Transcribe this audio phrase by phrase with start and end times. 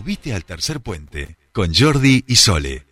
[0.00, 2.86] Subite al tercer puente con Jordi y Sole.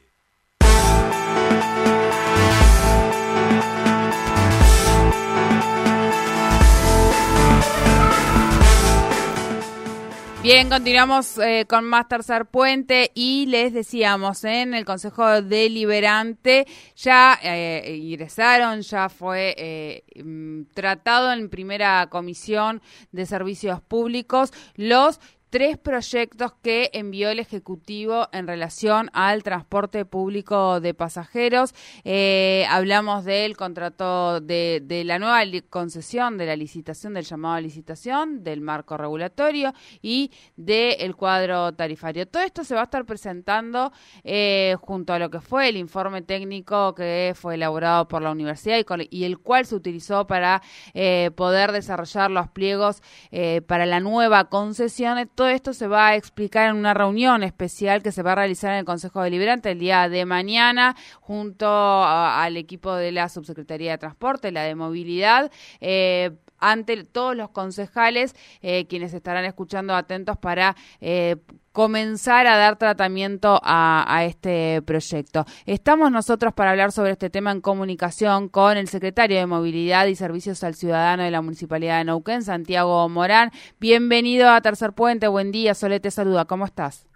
[10.43, 17.39] Bien, continuamos eh, con más tercer puente y les decíamos en el Consejo Deliberante ya
[17.43, 22.81] eh, ingresaron, ya fue eh, mm, tratado en primera comisión
[23.13, 25.21] de servicios públicos los
[25.51, 31.75] tres proyectos que envió el Ejecutivo en relación al transporte público de pasajeros.
[32.05, 38.45] Eh, hablamos del contrato de, la nueva concesión, de la licitación, del llamado a licitación,
[38.45, 39.73] del marco regulatorio
[40.03, 42.27] y del cuadro tarifario.
[42.27, 43.93] Todo esto se va a estar presentando
[44.25, 48.79] eh, junto a lo que fue el informe técnico que fue elaborado por la universidad
[48.79, 50.63] y, y el cual se utilizó para
[50.95, 56.17] eh, poder desarrollar los pliegos eh, para la nueva concesión todo esto se va a
[56.17, 59.79] explicar en una reunión especial que se va a realizar en el Consejo Deliberante el
[59.79, 65.53] día de mañana junto al equipo de la Subsecretaría de Transporte, la de Movilidad.
[65.81, 71.37] Eh, ante todos los concejales, eh, quienes estarán escuchando atentos para eh,
[71.73, 75.45] comenzar a dar tratamiento a, este proyecto.
[75.65, 80.17] Estamos nosotros para hablar sobre este tema en comunicación con el secretario de Movilidad y
[80.17, 83.53] Servicios al Ciudadano de la Municipalidad de Neuquén, Santiago Morán.
[83.79, 87.08] Bienvenido a Tercer Puente, buen día, Solete saluda, ¿cómo estás?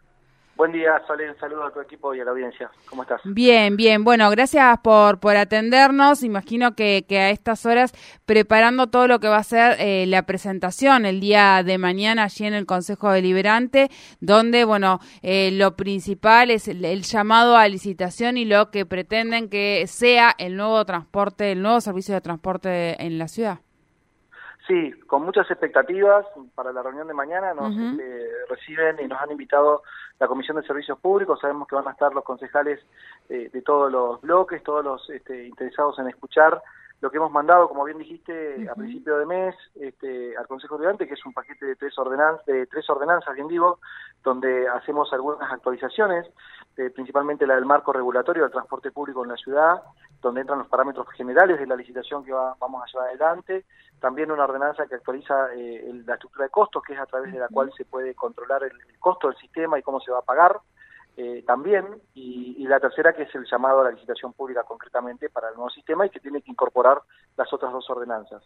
[0.55, 1.35] Buen día, Solen.
[1.41, 2.71] Saludos a tu equipo y a la audiencia.
[2.89, 3.21] ¿Cómo estás?
[3.25, 4.05] Bien, bien.
[4.05, 6.23] Bueno, gracias por, por atendernos.
[6.23, 7.93] Imagino que, que a estas horas
[8.27, 12.45] preparando todo lo que va a ser eh, la presentación el día de mañana allí
[12.45, 18.37] en el Consejo Deliberante, donde, bueno, eh, lo principal es el, el, llamado a licitación
[18.37, 23.19] y lo que pretenden que sea el nuevo transporte, el nuevo servicio de transporte en
[23.19, 23.61] la ciudad.
[24.73, 27.53] Sí, con muchas expectativas para la reunión de mañana.
[27.53, 28.01] Nos uh -huh.
[28.01, 29.83] eh, reciben y nos han invitado
[30.19, 31.39] la Comisión de Servicios Públicos.
[31.41, 32.81] Sabemos que van a estar los concejales
[33.29, 36.63] eh, de todos los bloques, todos los este, interesados en escuchar
[37.03, 38.71] lo que hemos mandado, como bien dijiste, uh -huh.
[38.71, 42.47] a principio de mes este, al Consejo Deliberante, que es un paquete de tres, ordenanzas,
[42.47, 43.81] de tres ordenanzas, bien digo,
[44.23, 46.31] donde hacemos algunas actualizaciones,
[46.77, 49.83] eh, principalmente la del marco regulatorio del transporte público en la ciudad,
[50.21, 53.65] donde entran los parámetros generales de la licitación que va, vamos a llevar adelante,
[53.99, 57.33] también una ordenanza que actualiza eh, el, la estructura de costos, que es a través
[57.33, 60.21] de la cual se puede controlar el, el costo del sistema y cómo se va
[60.21, 60.61] a pagar,
[61.17, 65.29] eh, también, y, y, la tercera que es el llamado a la licitación pública concretamente
[65.29, 67.03] para el nuevo sistema y que tiene que incorporar
[67.37, 68.43] las otras dos ordenanzas.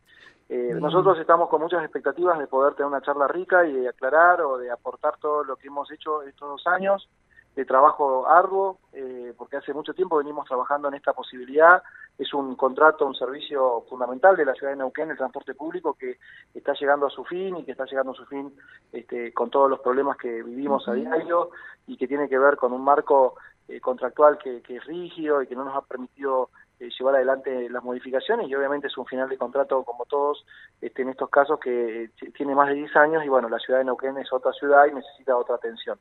[0.48, 4.40] Eh, nosotros estamos con muchas expectativas de poder tener una charla rica y de aclarar
[4.40, 7.08] o de aportar todo lo que hemos hecho estos dos años
[7.56, 11.82] de trabajo arduo, eh, porque hace mucho tiempo venimos trabajando en esta posibilidad.
[12.18, 16.18] Es un contrato, un servicio fundamental de la ciudad de Neuquén, el transporte público, que
[16.54, 18.52] está llegando a su fin y que está llegando a su fin
[18.92, 21.50] este, con todos los problemas que vivimos a diario
[21.86, 23.36] y que tiene que ver con un marco
[23.68, 27.70] eh, contractual que, que, es rígido y que no nos ha permitido eh, llevar adelante
[27.70, 30.44] las modificaciones y obviamente es un final de contrato como todos
[30.80, 33.78] este, en estos casos que eh, tiene más de 10 años y bueno, la ciudad
[33.80, 35.98] de Neuquén es otra ciudad y necesita otra atención.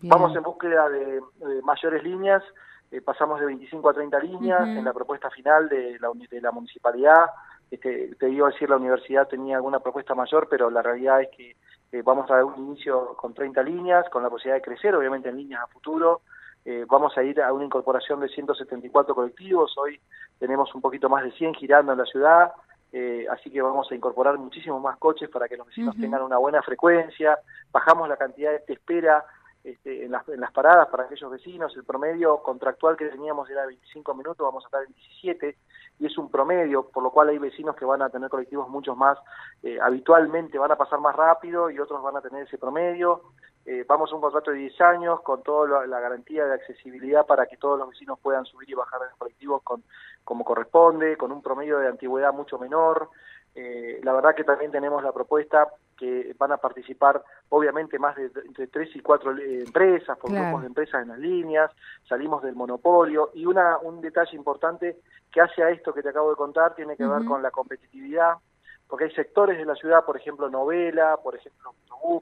[0.00, 0.10] Bien.
[0.10, 2.42] Vamos en búsqueda de, de mayores líneas,
[2.90, 4.78] eh, pasamos de 25 a 30 líneas uh -huh.
[4.78, 7.30] en la propuesta final de la, de la municipalidad.
[7.70, 11.56] Este, te digo decir, la universidad tenía alguna propuesta mayor, pero la realidad es que
[11.92, 15.28] eh, vamos a dar un inicio con 30 líneas, con la posibilidad de crecer, obviamente
[15.28, 16.20] en líneas a futuro.
[16.64, 20.00] Eh, vamos a ir a una incorporación de 174 colectivos, hoy
[20.38, 22.52] tenemos un poquito más de 100 girando en la ciudad,
[22.92, 26.00] eh, así que vamos a incorporar muchísimos más coches para que los vecinos uh -huh.
[26.00, 27.38] tengan una buena frecuencia,
[27.70, 29.24] bajamos la cantidad de espera
[29.64, 31.74] este, en, las, en las paradas para aquellos vecinos.
[31.74, 35.56] El promedio contractual que teníamos era 25 minutos, vamos a estar en 17
[36.00, 38.96] y es un promedio, por lo cual hay vecinos que van a tener colectivos muchos
[38.96, 39.16] más
[39.62, 43.22] eh, habitualmente, van a pasar más rápido y otros van a tener ese promedio.
[43.66, 47.46] Eh, vamos a un contrato de 10 años con toda la garantía de accesibilidad para
[47.46, 49.82] que todos los vecinos puedan subir y bajar de los colectivos con,
[50.22, 53.08] como corresponde, con un promedio de antigüedad mucho menor.
[53.54, 58.30] Eh, la verdad que también tenemos la propuesta que van a participar obviamente más de
[58.44, 60.46] entre tres y cuatro eh, empresas, por claro.
[60.46, 61.70] grupos de empresas en las líneas,
[62.08, 64.98] salimos del monopolio y una un detalle importante
[65.30, 67.18] que hace a esto que te acabo de contar tiene que uh -huh.
[67.18, 68.34] ver con la competitividad,
[68.88, 71.74] porque hay sectores de la ciudad, por ejemplo Novela, por ejemplo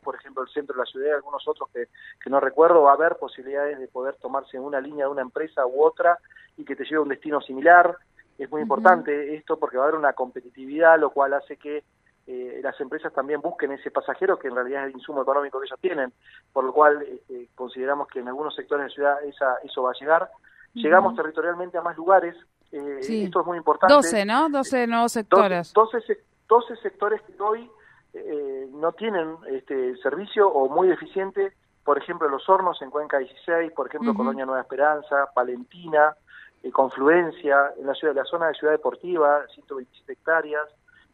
[0.02, 1.88] por ejemplo el centro de la ciudad y algunos otros que,
[2.22, 5.66] que no recuerdo, va a haber posibilidades de poder tomarse una línea de una empresa
[5.66, 6.18] u otra
[6.56, 7.96] y que te lleve a un destino similar.
[8.38, 8.62] Es muy uh -huh.
[8.62, 11.82] importante esto porque va a haber una competitividad, lo cual hace que
[12.26, 15.66] eh, las empresas también busquen ese pasajero que en realidad es el insumo económico que
[15.66, 16.12] ellos tienen,
[16.52, 19.90] por lo cual eh, consideramos que en algunos sectores de la ciudad esa, eso va
[19.90, 20.30] a llegar.
[20.74, 21.22] Llegamos uh -huh.
[21.22, 22.36] territorialmente a más lugares,
[22.70, 23.24] eh, sí.
[23.24, 23.92] esto es muy importante.
[23.92, 24.48] 12, ¿no?
[24.48, 25.72] 12 nuevos sectores.
[25.72, 26.20] 12, 12,
[26.52, 27.70] 12 sectores que hoy
[28.12, 31.54] eh, no tienen este servicio o muy deficiente.
[31.82, 36.14] Por ejemplo, Los Hornos en Cuenca 16, por ejemplo, Colonia Nueva Esperanza, Palentina,
[36.62, 40.68] eh, Confluencia, en la, ciudad, la zona de Ciudad Deportiva, 127 hectáreas,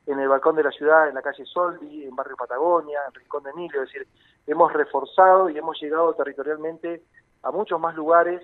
[0.06, 3.44] en el balcón de la ciudad, en la calle Soldi, en Barrio Patagonia, en Rincón
[3.44, 4.08] de Emilio, es decir,
[4.48, 7.04] hemos reforzado y hemos llegado territorialmente
[7.44, 8.42] a muchos más lugares,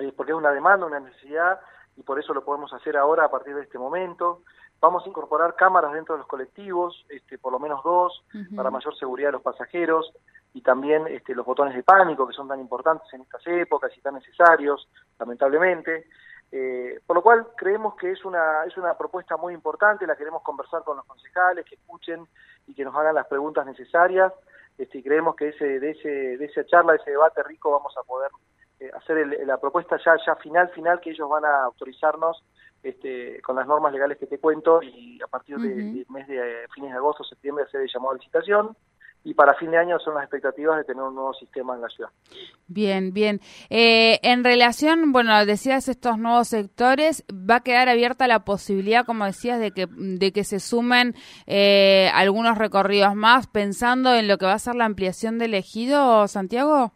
[0.00, 1.60] eh, porque es una demanda, una necesidad,
[1.96, 4.42] y por eso lo podemos hacer ahora a partir de este momento.
[4.84, 8.22] Vamos a incorporar cámaras dentro de los colectivos, este, por lo menos dos,
[8.54, 10.12] para mayor seguridad de los pasajeros
[10.52, 14.02] y también este, los botones de pánico que son tan importantes en estas épocas y
[14.02, 14.86] tan necesarios,
[15.18, 16.04] lamentablemente.
[16.52, 20.42] Eh, por lo cual creemos que es una, es una propuesta muy importante, la queremos
[20.42, 22.28] conversar con los concejales, que escuchen
[22.66, 24.34] y que nos hagan las preguntas necesarias.
[24.76, 27.96] Este, y creemos que ese, de, ese, de esa charla, de ese debate rico, vamos
[27.96, 28.30] a poder
[28.80, 32.44] eh, hacer la propuesta ya, ya final, final, que ellos van a autorizarnos
[32.84, 36.90] este, con las normas legales que te cuento y a partir del mes de fines
[36.90, 38.76] de agosto, septiembre, hacer el llamado a licitación
[39.24, 41.88] y para fin de año son las expectativas de tener un nuevo sistema en la
[41.88, 42.10] ciudad.
[42.68, 43.40] Bien, bien.
[43.70, 49.24] Eh, en relación, bueno, decías estos nuevos sectores, ¿va a quedar abierta la posibilidad, como
[49.24, 51.14] decías, de que, de que se sumen
[51.46, 56.28] eh, algunos recorridos más pensando en lo que va a ser la ampliación del ejido,
[56.28, 56.92] Santiago?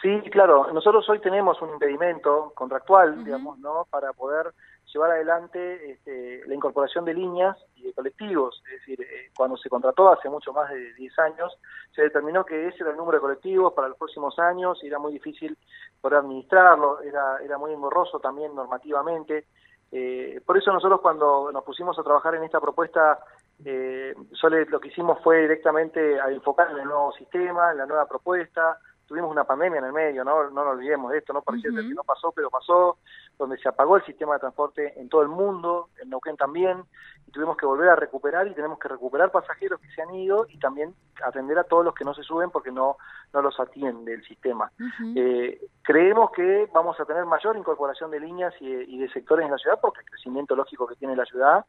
[0.00, 0.72] Sí, claro.
[0.72, 3.86] Nosotros hoy tenemos un impedimento contractual, digamos, ¿no?
[3.90, 4.54] Para poder
[4.92, 8.62] llevar adelante este, la incorporación de líneas y de colectivos.
[8.66, 11.58] Es decir, eh, cuando se contrató hace mucho más de 10 años,
[11.94, 14.98] se determinó que ese era el número de colectivos para los próximos años y era
[14.98, 15.56] muy difícil
[16.00, 19.46] poder administrarlo, era, era muy engorroso también normativamente.
[19.92, 23.18] Eh, por eso nosotros cuando nos pusimos a trabajar en esta propuesta,
[23.64, 27.86] eh, solo lo que hicimos fue directamente a enfocar en el nuevo sistema, en la
[27.86, 28.78] nueva propuesta,
[29.10, 31.82] tuvimos una pandemia en el medio, no, no nos olvidemos de esto, no parecía que
[31.82, 32.98] no pasó, pero pasó,
[33.40, 36.84] donde se apagó el sistema de transporte en todo el mundo, en Neuquén también,
[37.26, 40.46] y tuvimos que volver a recuperar y tenemos que recuperar pasajeros que se han ido
[40.50, 40.94] y también
[41.24, 42.98] atender a todos los que no se suben porque no,
[43.32, 44.70] no los atiende el sistema.
[45.16, 49.52] eh, creemos que vamos a tener mayor incorporación de líneas y, y de sectores en
[49.52, 51.64] la ciudad porque el crecimiento lógico que tiene la ciudad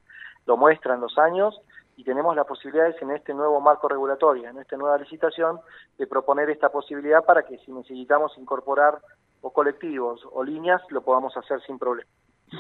[0.46, 1.62] lo muestra en los años
[1.96, 5.60] y tenemos las posibilidades en este nuevo marco regulatorio, en esta nueva licitación,
[5.98, 9.00] de proponer esta posibilidad para que si necesitamos incorporar
[9.42, 12.10] o colectivos o líneas, lo podamos hacer sin problema.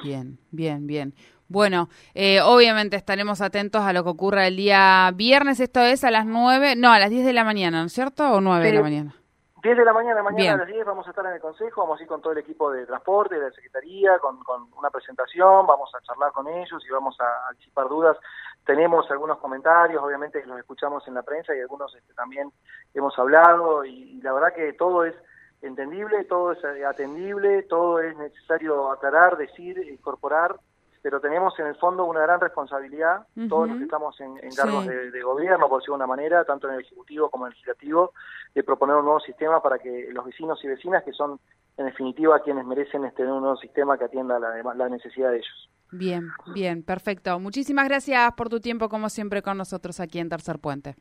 [0.04, 1.13] Bien, bien, bien.
[1.48, 5.60] Bueno, eh, obviamente estaremos atentos a lo que ocurra el día viernes.
[5.60, 8.31] Esto es a las 9, no, a las 10 de la mañana, ¿no es cierto?
[8.31, 9.16] ¿O 9 de la mañana?
[9.62, 12.00] 10 de la mañana, mañana a las 10 vamos a estar en el Consejo, vamos
[12.00, 14.39] a ir con todo el equipo de transporte, de la Secretaría, con,
[14.75, 18.18] una presentación, vamos a charlar con ellos y vamos a anticipar dudas.
[18.66, 22.51] Tenemos algunos comentarios, obviamente los escuchamos en la prensa y algunos este, también
[22.95, 25.13] hemos hablado y, la verdad que todo es
[25.62, 30.58] entendible, todo es atendible, todo es necesario aclarar, decir, incorporar
[31.02, 35.22] pero tenemos en el fondo una gran responsabilidad, todos los que estamos en, cargos de,
[35.22, 38.13] gobierno, por decirlo de una manera, tanto en el Ejecutivo como en el Legislativo,
[38.54, 41.40] de proponer un nuevo sistema para que los vecinos y vecinas, que son
[41.78, 45.69] en definitiva quienes merecen este un nuevo sistema que atienda la, la necesidad de ellos.
[45.92, 47.40] Bien, bien, perfecto.
[47.40, 50.96] Muchísimas gracias por tu tiempo, como siempre, con nosotros aquí en Tercer Puente.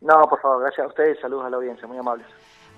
[0.00, 2.26] No, por favor, gracias a ustedes, saludos a la audiencia, muy amables.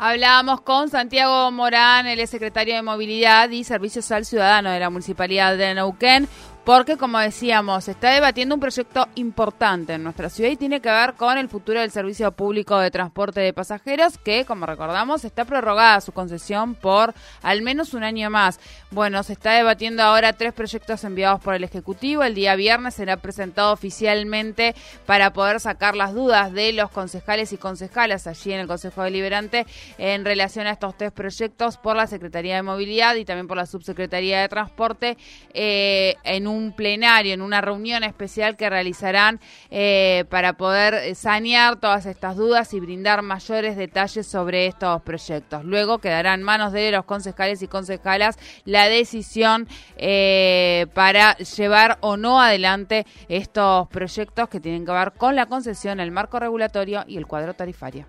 [0.01, 5.57] Hablábamos con Santiago Morán, el secretario de Movilidad y Servicios al Ciudadano de la Municipalidad
[5.57, 6.29] de Neuquén,
[6.69, 10.91] porque como decíamos, se está debatiendo un proyecto importante en nuestra ciudad y tiene que
[10.91, 15.47] ver con el futuro del servicio público de transporte de pasajeros, que como recordamos está
[15.47, 18.61] prorrogada su concesión por al menos un año más.
[18.91, 22.23] Bueno, se está debatiendo ahora tres proyectos enviados por el Ejecutivo.
[22.23, 24.75] El día viernes será presentado oficialmente
[25.07, 29.67] para poder sacar las dudas de los concejales y concejalas allí en el Consejo Deliberante
[29.97, 33.65] en relación a estos tres proyectos por la Secretaría de Movilidad y también por la
[33.65, 35.17] Subsecretaría de Transporte
[35.55, 41.77] eh, en un un plenario, en una reunión especial que realizarán eh, para poder sanear
[41.77, 45.65] todas estas dudas y brindar mayores detalles sobre estos proyectos.
[45.65, 52.17] Luego quedará en manos de los concejales y concejalas la decisión eh, para llevar o
[52.17, 57.17] no adelante estos proyectos que tienen que ver con la concesión, el marco regulatorio y
[57.17, 58.07] el cuadro tarifario.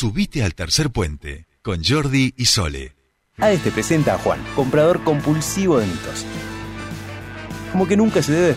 [0.00, 2.96] Subite al tercer puente con Jordi y Sole.
[3.36, 6.24] A este presenta a Juan, comprador compulsivo de mitos.
[7.70, 8.54] Como que nunca se debe